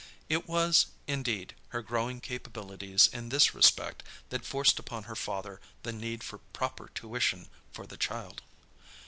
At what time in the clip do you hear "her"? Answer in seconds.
1.67-1.83, 5.03-5.15